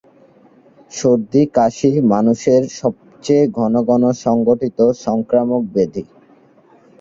সর্দি-কাশি 0.91 1.89
মানুষের 2.13 2.61
মধ্যে 2.63 2.77
সবচেয়ে 2.79 3.43
ঘনঘন 3.57 4.03
সংঘটিত 4.23 4.77
সংক্রামক 5.05 5.61
ব্যাধি। 5.73 6.03